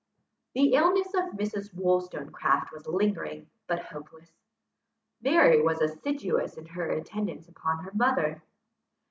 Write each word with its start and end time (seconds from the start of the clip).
The 0.55 0.73
illness 0.73 1.13
of 1.13 1.37
Mrs. 1.37 1.75
Wollstonecraft 1.75 2.71
was 2.73 2.87
lingering, 2.87 3.51
but 3.67 3.83
hopeless. 3.85 4.31
Mary 5.21 5.61
was 5.61 5.79
assiduous 5.79 6.57
in 6.57 6.65
her 6.65 6.89
attendance 6.89 7.47
upon 7.47 7.83
her 7.83 7.91
mother. 7.93 8.41